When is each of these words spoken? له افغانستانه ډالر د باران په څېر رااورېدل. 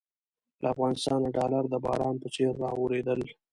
له 0.61 0.67
افغانستانه 0.73 1.27
ډالر 1.37 1.63
د 1.69 1.75
باران 1.85 2.15
په 2.21 2.27
څېر 2.35 2.51
رااورېدل. 2.63 3.21